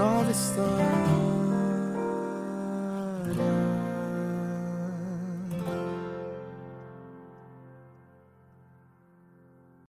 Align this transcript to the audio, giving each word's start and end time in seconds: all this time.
all 0.00 0.24
this 0.24 0.56
time. 0.56 1.39